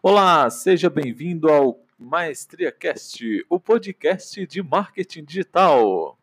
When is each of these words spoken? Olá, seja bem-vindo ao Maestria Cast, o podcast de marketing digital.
Olá, 0.00 0.48
seja 0.48 0.88
bem-vindo 0.88 1.48
ao 1.48 1.80
Maestria 1.98 2.70
Cast, 2.70 3.44
o 3.48 3.58
podcast 3.58 4.46
de 4.46 4.62
marketing 4.62 5.24
digital. 5.24 6.17